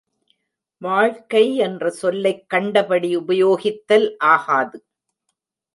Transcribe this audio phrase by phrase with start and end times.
[0.81, 4.85] வாழ்க்கை என்ற சொல்லைக் கண்டபடி உபயோகித்தல் ஆகாது.